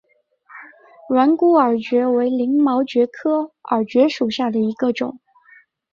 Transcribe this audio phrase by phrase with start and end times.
[1.07, 5.19] 软骨耳蕨为鳞毛蕨科耳蕨属下的一个种。